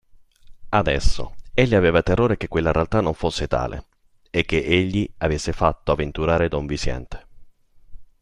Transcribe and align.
Adesso, 0.69 1.35
egli 1.53 1.75
aveva 1.75 2.01
terrore 2.01 2.35
che 2.35 2.47
quella 2.47 2.71
realtà 2.71 3.01
non 3.01 3.13
fosse 3.13 3.47
tale 3.47 3.85
e 4.31 4.45
che 4.45 4.57
egli 4.57 5.07
avesse 5.19 5.53
fatto 5.53 5.91
avventurare 5.91 6.49
don 6.49 6.65
Viciente. 6.65 7.27